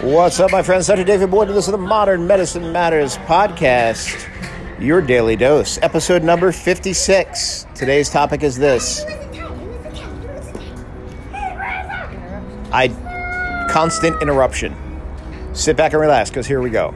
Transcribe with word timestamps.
What's 0.00 0.40
up, 0.40 0.50
my 0.50 0.62
friends? 0.62 0.86
Dr. 0.86 1.04
David 1.04 1.30
Boyd, 1.30 1.48
and 1.48 1.56
this 1.56 1.66
is 1.66 1.72
the 1.72 1.76
Modern 1.76 2.26
Medicine 2.26 2.72
Matters 2.72 3.18
podcast, 3.18 4.26
your 4.80 5.02
daily 5.02 5.36
dose, 5.36 5.78
episode 5.82 6.22
number 6.22 6.50
56. 6.52 7.66
Today's 7.74 8.08
topic 8.08 8.42
is 8.42 8.56
this 8.56 9.04
I 12.72 12.88
constant 13.70 14.22
interruption. 14.22 14.74
Sit 15.52 15.76
back 15.76 15.92
and 15.92 16.00
relax 16.00 16.30
because 16.30 16.46
here 16.46 16.62
we 16.62 16.70
go. 16.70 16.94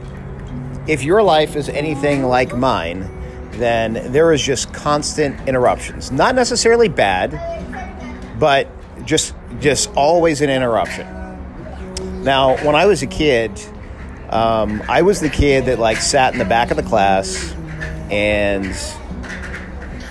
If 0.87 1.03
your 1.03 1.21
life 1.21 1.55
is 1.55 1.69
anything 1.69 2.23
like 2.23 2.55
mine, 2.57 3.16
then 3.57 4.11
there 4.11 4.31
is 4.31 4.41
just 4.41 4.73
constant 4.73 5.47
interruptions. 5.47 6.11
Not 6.11 6.35
necessarily 6.35 6.89
bad, 6.89 7.31
but 8.39 8.67
just 9.05 9.33
just 9.59 9.91
always 9.95 10.41
an 10.41 10.49
interruption. 10.49 11.07
Now, 12.23 12.57
when 12.65 12.75
I 12.75 12.85
was 12.85 13.01
a 13.01 13.07
kid, 13.07 13.51
um, 14.29 14.83
I 14.89 15.01
was 15.01 15.19
the 15.19 15.29
kid 15.29 15.65
that 15.65 15.79
like 15.79 15.97
sat 15.97 16.33
in 16.33 16.39
the 16.39 16.45
back 16.45 16.71
of 16.71 16.77
the 16.77 16.83
class, 16.83 17.53
and 18.11 18.67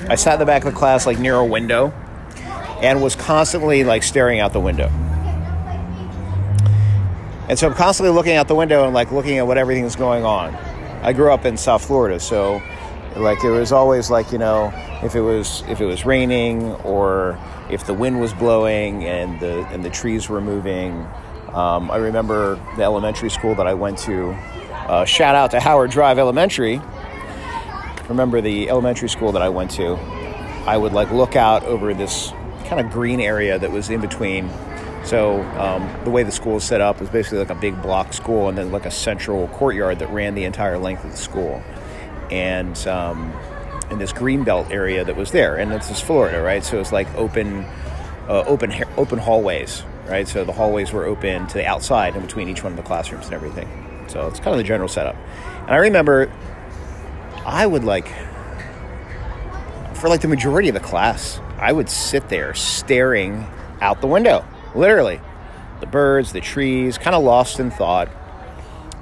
I 0.09 0.15
sat 0.15 0.35
in 0.35 0.41
the 0.41 0.47
back 0.47 0.65
of 0.65 0.73
the 0.73 0.79
class 0.79 1.07
like 1.07 1.19
near 1.19 1.37
a 1.37 1.45
window, 1.45 1.93
and 2.83 3.02
was 3.02 3.15
constantly 3.15 3.85
like 3.85 4.02
staring 4.02 4.41
out 4.41 4.52
the 4.52 4.60
window. 4.60 4.88
And 7.49 7.57
so 7.57 7.69
I'm 7.69 7.74
constantly 7.74 8.13
looking 8.13 8.35
out 8.35 8.49
the 8.49 8.57
window 8.57 8.85
and 8.85 8.95
like 8.95 9.13
looking 9.13 9.38
at 9.38 9.47
what 9.47 9.57
everything's 9.57 9.95
going 9.95 10.24
on. 10.24 10.55
I 11.02 11.13
grew 11.13 11.30
up 11.30 11.45
in 11.45 11.57
South 11.57 11.85
Florida, 11.85 12.19
so 12.19 12.60
like 13.16 13.43
it 13.45 13.51
was 13.51 13.73
always 13.73 14.11
like 14.11 14.30
you 14.33 14.38
know 14.38 14.73
if 15.02 15.15
it 15.15 15.20
was 15.20 15.62
if 15.69 15.80
it 15.80 15.87
was 15.87 16.05
raining 16.05 16.73
or 16.85 17.38
if 17.71 17.87
the 17.87 17.95
wind 17.95 18.21
was 18.21 18.32
blowing 18.35 19.04
and 19.04 19.41
the 19.41 19.66
and 19.68 19.85
the 19.85 19.91
trees 19.91 20.29
were 20.29 20.41
moving 20.41 21.07
um, 21.57 21.91
I 21.91 21.96
remember 21.96 22.57
the 22.76 22.82
elementary 22.82 23.30
school 23.30 23.54
that 23.54 23.66
I 23.66 23.73
went 23.73 23.96
to. 24.01 24.32
Uh, 24.32 25.07
shout 25.07 25.35
out 25.35 25.52
to 25.52 25.60
Howard 25.60 25.91
Drive 25.91 26.18
Elementary. 26.18 26.82
Remember 28.10 28.43
the 28.43 28.68
elementary 28.68 29.09
school 29.09 29.32
that 29.32 29.41
I 29.41 29.48
went 29.48 29.71
to. 29.73 29.95
I 30.66 30.76
would 30.76 30.93
like 30.93 31.10
look 31.10 31.35
out 31.35 31.65
over 31.65 31.95
this 31.95 32.30
kind 32.66 32.85
of 32.85 32.93
green 32.93 33.21
area 33.21 33.59
that 33.59 33.73
was 33.73 33.88
in 33.88 34.02
between. 34.02 34.51
So 35.04 35.41
um, 35.59 35.91
the 36.04 36.10
way 36.10 36.24
the 36.24 36.30
school 36.30 36.57
is 36.57 36.65
set 36.65 36.82
up 36.82 37.01
is 37.01 37.09
basically 37.09 37.38
like 37.38 37.51
a 37.51 37.54
big 37.54 37.80
block 37.80 38.13
school, 38.13 38.51
and 38.51 38.59
then 38.59 38.71
like 38.71 38.85
a 38.85 38.91
central 38.91 39.48
courtyard 39.48 40.01
that 40.01 40.10
ran 40.10 40.35
the 40.35 40.45
entire 40.45 40.76
length 40.76 41.04
of 41.04 41.13
the 41.13 41.16
school. 41.16 41.63
And 42.30 42.77
um, 42.87 43.32
in 43.91 43.99
this 43.99 44.13
green 44.13 44.45
belt 44.45 44.71
area 44.71 45.05
that 45.05 45.16
was 45.16 45.30
there, 45.30 45.57
and 45.57 45.71
this 45.71 45.91
is 45.91 46.01
Florida, 46.01 46.43
right? 46.43 46.65
So 46.65 46.80
it's 46.80 46.93
like 46.93 47.13
open, 47.15 47.65
uh, 48.29 48.45
open, 48.46 48.73
open 48.96 49.19
hallways, 49.19 49.85
right? 50.07 50.27
So 50.27 50.45
the 50.45 50.52
hallways 50.52 50.93
were 50.93 51.04
open 51.04 51.47
to 51.49 51.54
the 51.54 51.66
outside 51.66 52.16
in 52.16 52.23
between 52.23 52.49
each 52.49 52.63
one 52.63 52.73
of 52.73 52.77
the 52.77 52.82
classrooms 52.82 53.27
and 53.27 53.35
everything. 53.35 53.69
So 54.09 54.27
it's 54.29 54.38
kind 54.38 54.52
of 54.52 54.59
the 54.59 54.65
general 54.65 54.88
setup. 54.88 55.16
And 55.63 55.71
I 55.71 55.77
remember 55.77 56.32
I 57.45 57.65
would 57.65 57.85
like, 57.85 58.09
for 59.95 60.09
like 60.09 60.21
the 60.21 60.29
majority 60.29 60.69
of 60.69 60.74
the 60.74 60.80
class, 60.80 61.41
I 61.59 61.73
would 61.73 61.88
sit 61.88 62.29
there 62.29 62.54
staring 62.54 63.47
out 63.80 64.00
the 64.00 64.09
window, 64.09 64.44
literally. 64.75 65.21
The 65.78 65.87
birds, 65.87 66.32
the 66.32 66.41
trees, 66.41 66.99
kind 66.99 67.15
of 67.15 67.22
lost 67.22 67.60
in 67.60 67.71
thought. 67.71 68.09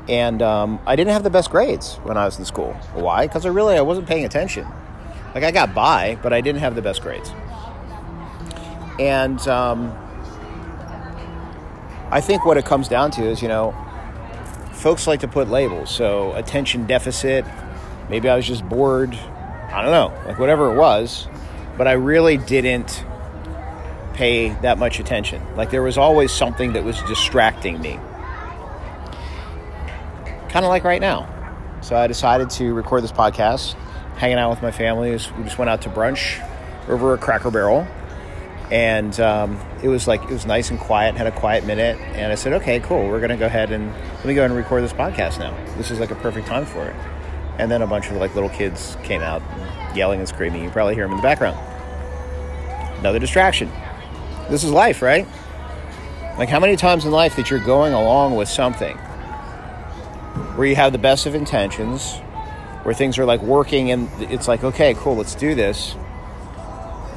And 0.08 0.42
um, 0.42 0.80
I 0.86 0.96
didn't 0.96 1.12
have 1.12 1.22
the 1.22 1.30
best 1.30 1.50
grades 1.50 1.96
when 2.04 2.16
I 2.16 2.24
was 2.26 2.38
in 2.38 2.44
school. 2.44 2.74
Why? 2.94 3.26
Because 3.26 3.46
I 3.46 3.48
really 3.48 3.76
I 3.76 3.80
wasn't 3.80 4.06
paying 4.06 4.24
attention. 4.24 4.66
Like 5.34 5.44
I 5.44 5.50
got 5.50 5.74
by, 5.74 6.18
but 6.22 6.32
I 6.32 6.40
didn't 6.40 6.60
have 6.60 6.74
the 6.74 6.82
best 6.82 7.02
grades. 7.02 7.32
And 9.00 9.40
um, 9.48 9.92
I 12.10 12.20
think 12.20 12.44
what 12.44 12.56
it 12.56 12.64
comes 12.64 12.86
down 12.86 13.10
to 13.12 13.24
is, 13.24 13.42
you 13.42 13.48
know, 13.48 13.74
folks 14.72 15.06
like 15.06 15.20
to 15.20 15.28
put 15.28 15.48
labels. 15.48 15.90
So 15.90 16.32
attention 16.34 16.86
deficit, 16.86 17.44
maybe 18.08 18.28
I 18.28 18.36
was 18.36 18.46
just 18.46 18.68
bored. 18.68 19.14
I 19.14 19.82
don't 19.82 19.90
know, 19.90 20.12
like 20.26 20.38
whatever 20.38 20.72
it 20.72 20.76
was, 20.76 21.26
but 21.76 21.88
I 21.88 21.92
really 21.92 22.36
didn't 22.36 23.04
pay 24.12 24.50
that 24.62 24.78
much 24.78 25.00
attention. 25.00 25.42
Like 25.56 25.70
there 25.70 25.82
was 25.82 25.98
always 25.98 26.30
something 26.30 26.74
that 26.74 26.84
was 26.84 27.02
distracting 27.02 27.80
me. 27.80 27.98
Kind 30.54 30.64
of 30.64 30.68
like 30.68 30.84
right 30.84 31.00
now. 31.00 31.28
So 31.80 31.96
I 31.96 32.06
decided 32.06 32.48
to 32.50 32.74
record 32.74 33.02
this 33.02 33.10
podcast, 33.10 33.72
hanging 34.14 34.38
out 34.38 34.50
with 34.50 34.62
my 34.62 34.70
family. 34.70 35.10
We 35.10 35.42
just 35.42 35.58
went 35.58 35.68
out 35.68 35.82
to 35.82 35.88
brunch 35.88 36.40
over 36.88 37.12
a 37.12 37.18
Cracker 37.18 37.50
Barrel. 37.50 37.84
And 38.70 39.18
um, 39.18 39.58
it 39.82 39.88
was 39.88 40.06
like 40.06 40.22
it 40.22 40.30
was 40.30 40.46
nice 40.46 40.70
and 40.70 40.78
quiet 40.78 41.16
had 41.16 41.26
a 41.26 41.32
quiet 41.32 41.66
minute. 41.66 41.98
And 42.14 42.30
i 42.30 42.36
said 42.36 42.52
okay 42.52 42.78
cool 42.78 43.08
we're 43.08 43.18
to 43.26 43.36
go 43.36 43.46
ahead 43.46 43.72
and 43.72 43.92
let 43.92 44.26
me 44.26 44.34
go 44.34 44.42
ahead 44.42 44.52
and 44.52 44.56
record 44.56 44.84
this 44.84 44.92
podcast 44.92 45.40
now. 45.40 45.52
This 45.76 45.90
is 45.90 45.98
like 45.98 46.12
a 46.12 46.14
perfect 46.14 46.46
time 46.46 46.66
for 46.66 46.86
it. 46.86 46.94
And 47.58 47.68
then 47.68 47.82
a 47.82 47.86
bunch 47.88 48.06
of 48.06 48.18
like 48.18 48.36
little 48.36 48.50
kids 48.50 48.96
came 49.02 49.22
out 49.22 49.42
yelling 49.92 50.20
and 50.20 50.28
screaming. 50.28 50.62
You 50.62 50.70
probably 50.70 50.94
hear 50.94 51.02
them 51.02 51.14
in 51.14 51.16
the 51.16 51.22
background. 51.24 51.58
Another 53.00 53.18
distraction. 53.18 53.72
This 54.50 54.62
is 54.62 54.70
life 54.70 55.02
right? 55.02 55.26
Like 56.38 56.48
how 56.48 56.60
many 56.60 56.76
times 56.76 57.06
in 57.06 57.10
life 57.10 57.34
that 57.34 57.50
you're 57.50 57.58
going 57.58 57.92
along 57.92 58.36
with 58.36 58.48
something 58.48 58.96
where 60.56 60.66
you 60.66 60.76
have 60.76 60.92
the 60.92 60.98
best 60.98 61.26
of 61.26 61.34
intentions 61.34 62.18
where 62.84 62.94
things 62.94 63.18
are 63.18 63.24
like 63.24 63.42
working 63.42 63.90
and 63.90 64.08
it's 64.18 64.46
like 64.46 64.62
okay 64.62 64.94
cool 64.94 65.16
let's 65.16 65.34
do 65.34 65.54
this 65.54 65.96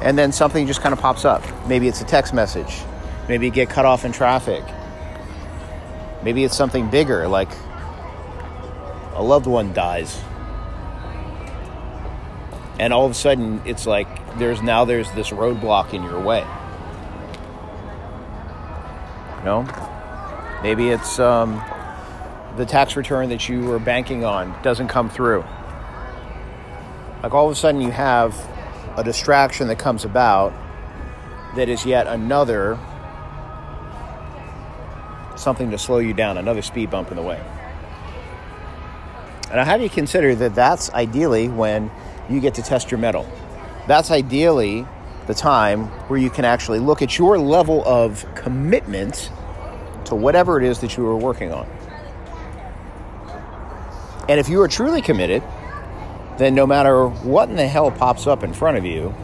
and 0.00 0.16
then 0.16 0.30
something 0.32 0.66
just 0.66 0.80
kind 0.80 0.92
of 0.92 1.00
pops 1.00 1.24
up. 1.24 1.42
Maybe 1.66 1.88
it's 1.88 2.00
a 2.00 2.04
text 2.04 2.32
message. 2.32 2.82
Maybe 3.28 3.46
you 3.46 3.52
get 3.52 3.68
cut 3.68 3.84
off 3.84 4.04
in 4.04 4.12
traffic. 4.12 4.64
Maybe 6.22 6.44
it's 6.44 6.56
something 6.56 6.88
bigger, 6.88 7.26
like 7.26 7.50
a 9.14 9.22
loved 9.22 9.46
one 9.46 9.72
dies. 9.72 10.20
And 12.78 12.92
all 12.92 13.04
of 13.06 13.10
a 13.10 13.14
sudden, 13.14 13.60
it's 13.64 13.86
like 13.86 14.38
there's 14.38 14.62
now 14.62 14.84
there's 14.84 15.10
this 15.12 15.30
roadblock 15.30 15.92
in 15.94 16.04
your 16.04 16.20
way. 16.20 16.46
You 19.38 19.44
know? 19.44 20.60
Maybe 20.62 20.90
it's 20.90 21.18
um, 21.18 21.60
the 22.58 22.66
tax 22.66 22.96
return 22.96 23.28
that 23.28 23.48
you 23.48 23.60
were 23.60 23.78
banking 23.78 24.24
on 24.24 24.60
doesn't 24.62 24.88
come 24.88 25.08
through. 25.08 25.44
Like 27.22 27.32
all 27.32 27.46
of 27.46 27.52
a 27.52 27.54
sudden, 27.54 27.80
you 27.80 27.92
have 27.92 28.36
a 28.96 29.04
distraction 29.04 29.68
that 29.68 29.78
comes 29.78 30.04
about 30.04 30.52
that 31.54 31.68
is 31.68 31.86
yet 31.86 32.08
another 32.08 32.78
something 35.36 35.70
to 35.70 35.78
slow 35.78 35.98
you 35.98 36.12
down, 36.12 36.36
another 36.36 36.62
speed 36.62 36.90
bump 36.90 37.10
in 37.10 37.16
the 37.16 37.22
way. 37.22 37.40
And 39.50 39.60
I 39.60 39.64
have 39.64 39.80
you 39.80 39.88
consider 39.88 40.34
that 40.34 40.56
that's 40.56 40.92
ideally 40.92 41.48
when 41.48 41.92
you 42.28 42.40
get 42.40 42.54
to 42.54 42.62
test 42.62 42.90
your 42.90 42.98
mettle. 42.98 43.26
That's 43.86 44.10
ideally 44.10 44.84
the 45.28 45.34
time 45.34 45.84
where 46.08 46.18
you 46.18 46.28
can 46.28 46.44
actually 46.44 46.80
look 46.80 47.02
at 47.02 47.18
your 47.18 47.38
level 47.38 47.86
of 47.86 48.26
commitment 48.34 49.30
to 50.06 50.16
whatever 50.16 50.60
it 50.60 50.64
is 50.64 50.80
that 50.80 50.96
you 50.96 51.06
are 51.06 51.16
working 51.16 51.52
on. 51.52 51.68
And 54.28 54.38
if 54.38 54.48
you 54.48 54.60
are 54.60 54.68
truly 54.68 55.00
committed, 55.00 55.42
then 56.36 56.54
no 56.54 56.66
matter 56.66 57.08
what 57.08 57.48
in 57.48 57.56
the 57.56 57.66
hell 57.66 57.90
pops 57.90 58.26
up 58.26 58.44
in 58.44 58.52
front 58.52 58.76
of 58.76 58.84
you, 58.84 59.14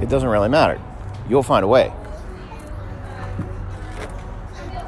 it 0.00 0.08
doesn't 0.08 0.28
really 0.28 0.48
matter. 0.48 0.80
You'll 1.28 1.42
find 1.42 1.64
a 1.64 1.68
way. 1.68 1.92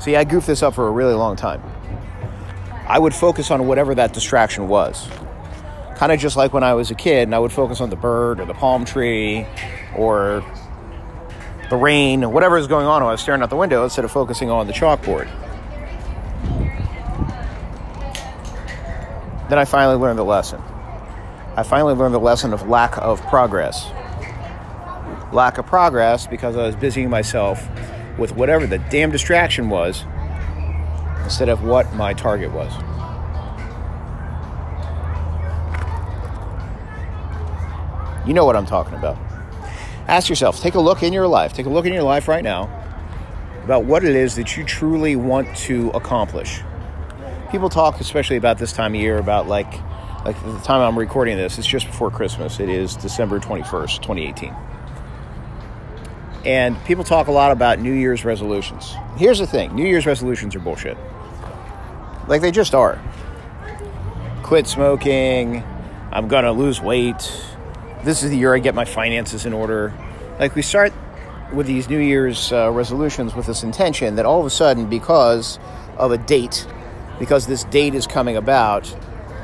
See, 0.00 0.16
I 0.16 0.24
goofed 0.24 0.46
this 0.46 0.62
up 0.62 0.74
for 0.74 0.88
a 0.88 0.90
really 0.90 1.14
long 1.14 1.36
time. 1.36 1.62
I 2.88 2.98
would 2.98 3.14
focus 3.14 3.50
on 3.50 3.66
whatever 3.66 3.94
that 3.94 4.12
distraction 4.12 4.66
was. 4.66 5.08
Kind 5.96 6.10
of 6.10 6.18
just 6.18 6.36
like 6.36 6.52
when 6.52 6.64
I 6.64 6.74
was 6.74 6.90
a 6.90 6.96
kid 6.96 7.25
and 7.25 7.34
I 7.34 7.38
would 7.38 7.52
focus 7.52 7.80
on 7.80 7.90
the 7.90 7.96
bird 7.96 8.40
or 8.40 8.44
the 8.44 8.54
palm 8.54 8.84
tree 8.84 9.46
or 9.96 10.44
the 11.70 11.76
rain 11.76 12.32
whatever 12.32 12.58
is 12.58 12.66
going 12.66 12.86
on 12.86 13.02
while 13.02 13.10
I 13.10 13.12
was 13.12 13.20
staring 13.20 13.42
out 13.42 13.50
the 13.50 13.56
window 13.56 13.84
instead 13.84 14.04
of 14.04 14.10
focusing 14.10 14.50
on 14.50 14.66
the 14.66 14.72
chalkboard. 14.72 15.28
Then 19.48 19.58
I 19.58 19.64
finally 19.64 19.96
learned 19.96 20.18
the 20.18 20.24
lesson. 20.24 20.60
I 21.56 21.62
finally 21.62 21.94
learned 21.94 22.14
the 22.14 22.20
lesson 22.20 22.52
of 22.52 22.68
lack 22.68 22.96
of 22.98 23.20
progress. 23.26 23.90
Lack 25.32 25.58
of 25.58 25.66
progress 25.66 26.26
because 26.26 26.56
I 26.56 26.66
was 26.66 26.76
busying 26.76 27.10
myself 27.10 27.66
with 28.18 28.34
whatever 28.36 28.66
the 28.66 28.78
damn 28.78 29.10
distraction 29.10 29.68
was 29.68 30.04
instead 31.24 31.48
of 31.48 31.62
what 31.62 31.92
my 31.94 32.14
target 32.14 32.52
was. 32.52 32.72
You 38.26 38.34
know 38.34 38.44
what 38.44 38.56
I'm 38.56 38.66
talking 38.66 38.94
about. 38.94 39.18
Ask 40.08 40.28
yourself, 40.28 40.60
take 40.60 40.74
a 40.74 40.80
look 40.80 41.02
in 41.02 41.12
your 41.12 41.26
life, 41.26 41.52
take 41.52 41.66
a 41.66 41.70
look 41.70 41.86
in 41.86 41.92
your 41.92 42.02
life 42.02 42.28
right 42.28 42.44
now 42.44 42.70
about 43.64 43.84
what 43.84 44.04
it 44.04 44.16
is 44.16 44.34
that 44.36 44.56
you 44.56 44.64
truly 44.64 45.16
want 45.16 45.54
to 45.56 45.90
accomplish. 45.90 46.60
People 47.52 47.69
talk, 47.69 48.00
especially 48.00 48.37
about 48.37 48.56
this 48.56 48.72
time 48.72 48.94
of 48.94 49.00
year, 49.02 49.19
about 49.19 49.46
like 49.46 49.70
like 50.25 50.43
the 50.43 50.58
time 50.60 50.81
I'm 50.81 50.99
recording 50.99 51.37
this, 51.37 51.58
it's 51.58 51.66
just 51.66 51.84
before 51.84 52.10
Christmas. 52.10 52.60
It 52.60 52.70
is 52.70 52.96
December 52.96 53.40
21st, 53.40 54.00
2018. 54.00 54.54
And 56.46 56.82
people 56.87 57.04
talk 57.04 57.26
a 57.26 57.31
lot 57.31 57.52
about 57.52 57.78
New 57.78 57.93
Year's 57.93 58.25
resolutions. 58.25 58.94
Here's 59.16 59.38
the 59.38 59.46
thing 59.46 59.75
New 59.75 59.84
Year's 59.84 60.06
resolutions 60.06 60.56
are 60.56 60.60
bullshit. 60.60 60.96
Like 62.26 62.40
they 62.40 62.52
just 62.52 62.75
are. 62.75 62.99
Quit 64.43 64.66
smoking. 64.66 65.62
I'm 66.10 66.28
to 66.28 66.52
lose 66.52 66.81
weight. 66.81 67.20
This 68.02 68.22
is 68.22 68.31
the 68.31 68.38
year 68.38 68.54
I 68.54 68.60
get 68.60 68.75
my 68.75 68.87
finances 68.87 69.44
in 69.44 69.52
order. 69.52 69.93
Like 70.40 70.54
we 70.54 70.62
start 70.62 70.94
with 71.52 71.66
these 71.66 71.90
New 71.90 72.00
Year's 72.00 72.50
uh, 72.50 72.70
resolutions 72.70 73.34
with 73.34 73.44
this 73.44 73.62
intention 73.62 74.16
that 74.16 74.25
all 74.25 74.40
of 74.40 74.46
a 74.46 74.50
sudden, 74.50 74.88
because 74.88 75.58
of 75.99 76.12
a 76.12 76.19
date, 76.19 76.66
because 77.19 77.47
this 77.47 77.64
date 77.64 77.94
is 77.94 78.06
coming 78.06 78.37
about, 78.37 78.94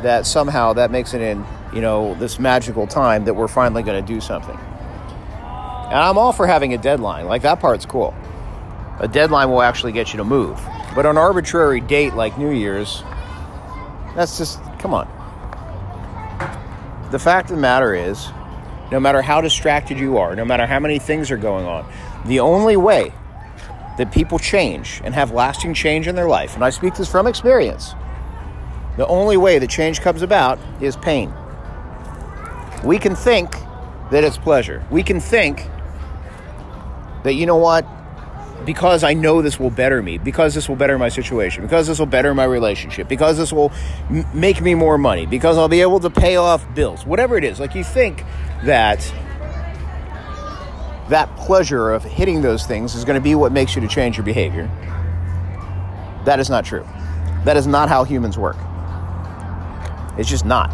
that 0.03 0.27
somehow 0.27 0.73
that 0.75 0.91
makes 0.91 1.15
it 1.15 1.21
in, 1.21 1.45
you 1.75 1.81
know, 1.81 2.15
this 2.15 2.39
magical 2.39 2.87
time 2.87 3.25
that 3.25 3.35
we're 3.35 3.49
finally 3.49 3.83
going 3.83 4.05
to 4.05 4.15
do 4.15 4.21
something. 4.21 4.57
And 4.57 5.95
I'm 5.95 6.19
all 6.19 6.33
for 6.33 6.47
having 6.47 6.75
a 6.75 6.79
deadline. 6.79 7.27
Like 7.27 7.43
that 7.43 7.61
part's 7.61 7.87
cool. 7.87 8.15
A 9.01 9.09
deadline 9.09 9.51
will 9.51 9.63
actually 9.63 9.93
get 9.93 10.13
you 10.13 10.19
to 10.19 10.25
move. 10.25 10.61
But 10.95 11.07
an 11.07 11.17
arbitrary 11.17 11.81
date 11.81 12.15
like 12.15 12.39
New 12.39 12.51
Year's, 12.51 13.03
that's 14.15 14.39
just, 14.39 14.61
come 14.79 14.93
on. 14.93 15.07
The 17.11 17.19
fact 17.19 17.51
of 17.51 17.57
the 17.57 17.63
matter 17.63 17.95
is, 17.95 18.29
no 18.91 18.99
matter 19.01 19.23
how 19.23 19.41
distracted 19.41 19.99
you 19.99 20.19
are, 20.19 20.35
no 20.35 20.45
matter 20.45 20.67
how 20.67 20.81
many 20.81 20.99
things 20.99 21.31
are 21.31 21.37
going 21.37 21.67
on, 21.67 21.91
the 22.25 22.41
only 22.41 22.77
way 22.77 23.13
that 23.99 24.11
people 24.13 24.39
change 24.39 25.03
and 25.05 25.15
have 25.15 25.33
lasting 25.33 25.75
change 25.75 26.09
in 26.09 26.15
their 26.15 26.29
life, 26.29 26.55
and 26.55 26.65
I 26.65 26.71
speak 26.71 26.95
this 26.95 27.11
from 27.11 27.27
experience, 27.27 27.95
the 28.97 29.07
only 29.07 29.37
way 29.37 29.59
that 29.59 29.69
change 29.69 30.01
comes 30.01 30.23
about 30.23 30.59
is 30.81 30.97
pain. 30.97 31.33
We 32.85 32.99
can 32.99 33.15
think 33.15 33.53
that 34.11 34.25
it's 34.25 34.39
pleasure. 34.39 34.85
We 34.91 35.03
can 35.03 35.21
think 35.21 35.69
that, 37.25 37.35
you 37.35 37.47
know 37.47 37.57
what, 37.57 37.87
because 38.65 39.05
I 39.05 39.15
know 39.15 39.43
this 39.43 39.59
will 39.59 39.71
better 39.71 40.03
me, 40.03 40.19
because 40.19 40.55
this 40.55 40.69
will 40.69 40.77
better 40.77 40.99
my 40.99 41.09
situation, 41.09 41.63
because 41.63 41.87
this 41.87 41.99
will 41.99 42.07
better 42.07 42.35
my 42.35 42.45
relationship, 42.45 43.09
because 43.09 43.39
this 43.39 43.53
will 43.53 43.73
m- 44.11 44.27
make 44.35 44.61
me 44.61 44.75
more 44.75 44.99
money, 44.99 45.27
because 45.27 45.59
I'll 45.59 45.69
be 45.69 45.81
able 45.81 46.01
to 46.01 46.11
pay 46.11 46.37
off 46.37 46.67
bills, 46.75 47.07
whatever 47.07 47.37
it 47.37 47.45
is. 47.45 47.61
Like 47.61 47.75
you 47.75 47.85
think 47.85 48.25
that 48.65 49.13
that 51.09 51.35
pleasure 51.37 51.91
of 51.91 52.05
hitting 52.05 52.43
those 52.43 52.67
things 52.67 52.95
is 52.95 53.05
going 53.05 53.19
to 53.19 53.23
be 53.23 53.35
what 53.35 53.53
makes 53.53 53.75
you 53.75 53.81
to 53.81 53.89
change 53.89 54.17
your 54.17 54.25
behavior. 54.25 54.71
That 56.25 56.41
is 56.41 56.51
not 56.51 56.65
true. 56.65 56.87
That 57.45 57.57
is 57.57 57.67
not 57.67 57.89
how 57.89 58.05
humans 58.05 58.37
work. 58.37 58.57
It's 60.19 60.29
just 60.29 60.45
not. 60.45 60.71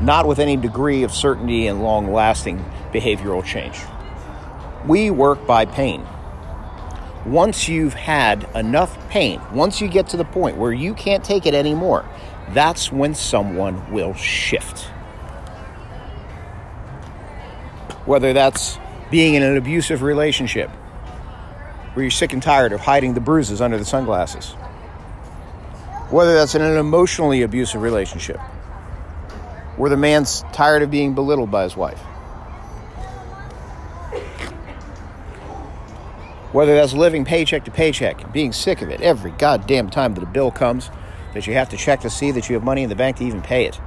Not 0.00 0.26
with 0.26 0.38
any 0.38 0.56
degree 0.56 1.02
of 1.02 1.12
certainty 1.12 1.66
and 1.66 1.82
long 1.82 2.12
lasting 2.12 2.64
behavioral 2.92 3.44
change. 3.44 3.78
We 4.86 5.10
work 5.10 5.46
by 5.46 5.66
pain. 5.66 6.06
Once 7.26 7.68
you've 7.68 7.94
had 7.94 8.48
enough 8.54 8.98
pain, 9.08 9.40
once 9.52 9.80
you 9.80 9.88
get 9.88 10.08
to 10.08 10.16
the 10.16 10.24
point 10.24 10.56
where 10.56 10.72
you 10.72 10.94
can't 10.94 11.22
take 11.22 11.46
it 11.46 11.54
anymore, 11.54 12.04
that's 12.48 12.90
when 12.90 13.14
someone 13.14 13.92
will 13.92 14.14
shift. 14.14 14.86
Whether 18.06 18.32
that's 18.32 18.78
being 19.12 19.34
in 19.34 19.42
an 19.44 19.56
abusive 19.56 20.02
relationship, 20.02 20.70
where 21.92 22.02
you're 22.02 22.10
sick 22.10 22.32
and 22.32 22.42
tired 22.42 22.72
of 22.72 22.80
hiding 22.80 23.14
the 23.14 23.20
bruises 23.20 23.60
under 23.60 23.78
the 23.78 23.84
sunglasses, 23.84 24.52
whether 26.10 26.34
that's 26.34 26.54
in 26.54 26.62
an 26.62 26.78
emotionally 26.78 27.42
abusive 27.42 27.82
relationship, 27.82 28.40
where 29.76 29.90
the 29.90 29.96
man's 29.96 30.42
tired 30.52 30.82
of 30.82 30.90
being 30.90 31.14
belittled 31.14 31.50
by 31.50 31.62
his 31.62 31.76
wife, 31.76 32.00
whether 36.52 36.74
that's 36.74 36.94
living 36.94 37.24
paycheck 37.24 37.64
to 37.64 37.70
paycheck 37.70 38.32
being 38.32 38.52
sick 38.52 38.82
of 38.82 38.90
it 38.90 39.00
every 39.00 39.30
goddamn 39.32 39.88
time 39.88 40.14
that 40.14 40.22
a 40.22 40.26
bill 40.26 40.50
comes 40.50 40.90
that 41.34 41.46
you 41.46 41.54
have 41.54 41.68
to 41.68 41.76
check 41.76 42.00
to 42.00 42.10
see 42.10 42.30
that 42.30 42.48
you 42.48 42.54
have 42.54 42.64
money 42.64 42.82
in 42.82 42.88
the 42.88 42.94
bank 42.94 43.16
to 43.18 43.24
even 43.24 43.40
pay 43.40 43.66
it. 43.66 43.78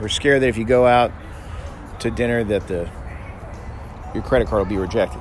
We're 0.00 0.08
scared 0.08 0.42
that 0.42 0.48
if 0.48 0.56
you 0.56 0.64
go 0.64 0.86
out 0.86 1.12
to 2.00 2.10
dinner 2.10 2.42
that 2.44 2.68
the 2.68 2.90
your 4.14 4.22
credit 4.22 4.48
card 4.48 4.60
will 4.60 4.70
be 4.70 4.78
rejected. 4.78 5.20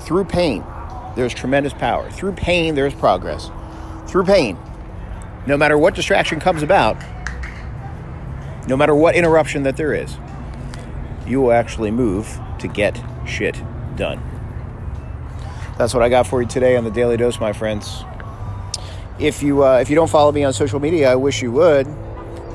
Through 0.00 0.24
pain, 0.24 0.64
there's 1.14 1.32
tremendous 1.32 1.72
power. 1.72 2.10
Through 2.10 2.32
pain, 2.32 2.74
there's 2.74 2.94
progress. 2.94 3.50
Through 4.06 4.24
pain, 4.24 4.58
no 5.46 5.56
matter 5.56 5.78
what 5.78 5.94
distraction 5.94 6.40
comes 6.40 6.62
about, 6.62 6.96
no 8.66 8.76
matter 8.76 8.94
what 8.94 9.14
interruption 9.14 9.62
that 9.64 9.76
there 9.76 9.94
is, 9.94 10.16
you 11.26 11.40
will 11.40 11.52
actually 11.52 11.90
move 11.90 12.40
to 12.58 12.68
get 12.68 13.00
shit 13.26 13.60
done. 13.96 14.20
That's 15.78 15.94
what 15.94 16.02
I 16.02 16.08
got 16.08 16.26
for 16.26 16.42
you 16.42 16.48
today 16.48 16.76
on 16.76 16.84
the 16.84 16.90
Daily 16.90 17.16
Dose, 17.16 17.40
my 17.40 17.52
friends. 17.52 18.04
If 19.18 19.42
you 19.42 19.64
uh, 19.64 19.78
if 19.78 19.90
you 19.90 19.96
don't 19.96 20.10
follow 20.10 20.32
me 20.32 20.44
on 20.44 20.52
social 20.52 20.80
media, 20.80 21.12
I 21.12 21.14
wish 21.14 21.42
you 21.42 21.52
would. 21.52 21.86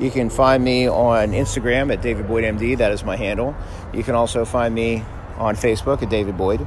You 0.00 0.10
can 0.10 0.28
find 0.28 0.62
me 0.62 0.88
on 0.88 1.32
Instagram 1.32 1.90
at 1.90 2.02
David 2.02 2.28
Boyd 2.28 2.44
MD. 2.44 2.76
That 2.76 2.92
is 2.92 3.02
my 3.02 3.16
handle. 3.16 3.56
You 3.94 4.02
can 4.02 4.14
also 4.14 4.44
find 4.44 4.74
me 4.74 5.02
on 5.38 5.56
Facebook 5.56 6.02
at 6.02 6.10
David 6.10 6.36
Boyd. 6.36 6.60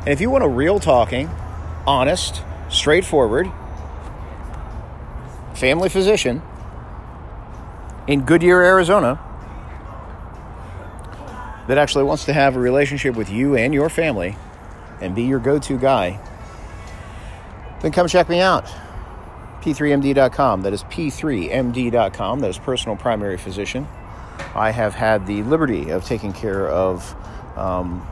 And 0.00 0.08
if 0.08 0.20
you 0.20 0.28
want 0.28 0.44
a 0.44 0.48
real 0.48 0.78
talking, 0.78 1.30
honest, 1.86 2.42
straightforward 2.68 3.50
family 5.54 5.88
physician 5.88 6.42
in 8.06 8.22
Goodyear, 8.24 8.62
Arizona, 8.62 9.18
that 11.68 11.78
actually 11.78 12.04
wants 12.04 12.24
to 12.26 12.32
have 12.32 12.56
a 12.56 12.60
relationship 12.60 13.14
with 13.14 13.30
you 13.30 13.56
and 13.56 13.72
your 13.72 13.88
family 13.88 14.36
and 15.00 15.14
be 15.14 15.22
your 15.22 15.38
go 15.38 15.58
to 15.58 15.78
guy, 15.78 16.20
then 17.80 17.92
come 17.92 18.08
check 18.08 18.28
me 18.28 18.40
out 18.40 18.68
p3md.com. 19.62 20.62
That 20.62 20.72
is 20.72 20.84
p3md.com. 20.84 22.40
That 22.40 22.50
is 22.50 22.58
personal 22.58 22.96
primary 22.96 23.38
physician. 23.38 23.86
I 24.54 24.70
have 24.70 24.94
had 24.94 25.26
the 25.26 25.42
liberty 25.44 25.90
of 25.90 26.04
taking 26.04 26.32
care 26.32 26.68
of 26.68 27.14
um, 27.56 28.06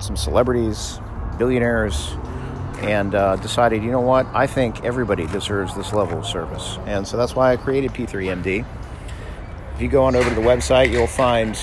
some 0.00 0.16
celebrities, 0.16 0.98
billionaires, 1.36 2.16
and 2.80 3.14
uh, 3.14 3.36
decided, 3.36 3.82
you 3.82 3.90
know 3.90 4.00
what, 4.00 4.26
I 4.34 4.46
think 4.46 4.84
everybody 4.84 5.26
deserves 5.26 5.74
this 5.74 5.92
level 5.92 6.18
of 6.18 6.26
service. 6.26 6.78
And 6.86 7.06
so 7.06 7.16
that's 7.16 7.34
why 7.34 7.52
I 7.52 7.56
created 7.56 7.92
P3MD. 7.92 8.64
If 9.74 9.82
you 9.82 9.88
go 9.88 10.04
on 10.04 10.16
over 10.16 10.28
to 10.28 10.34
the 10.34 10.40
website, 10.40 10.90
you'll 10.90 11.06
find 11.06 11.58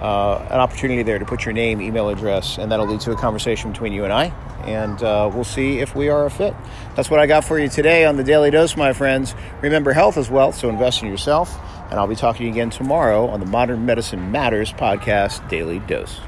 uh, 0.00 0.46
an 0.50 0.60
opportunity 0.60 1.02
there 1.02 1.18
to 1.18 1.24
put 1.24 1.44
your 1.44 1.52
name, 1.52 1.80
email 1.80 2.08
address, 2.08 2.58
and 2.58 2.70
that'll 2.70 2.86
lead 2.86 3.00
to 3.00 3.12
a 3.12 3.16
conversation 3.16 3.72
between 3.72 3.92
you 3.92 4.04
and 4.04 4.12
I 4.12 4.32
and 4.66 5.02
uh, 5.02 5.30
we'll 5.32 5.44
see 5.44 5.78
if 5.78 5.94
we 5.94 6.08
are 6.08 6.26
a 6.26 6.30
fit. 6.30 6.54
That's 6.94 7.10
what 7.10 7.20
I 7.20 7.26
got 7.26 7.44
for 7.44 7.58
you 7.58 7.68
today 7.68 8.04
on 8.04 8.16
the 8.16 8.24
Daily 8.24 8.50
Dose, 8.50 8.76
my 8.76 8.92
friends. 8.92 9.34
Remember, 9.62 9.92
health 9.92 10.16
is 10.16 10.28
wealth, 10.28 10.56
so 10.56 10.68
invest 10.68 11.02
in 11.02 11.08
yourself. 11.08 11.58
And 11.90 12.00
I'll 12.00 12.08
be 12.08 12.16
talking 12.16 12.48
again 12.48 12.70
tomorrow 12.70 13.28
on 13.28 13.40
the 13.40 13.46
Modern 13.46 13.86
Medicine 13.86 14.32
Matters 14.32 14.72
podcast, 14.72 15.48
Daily 15.48 15.78
Dose. 15.78 16.20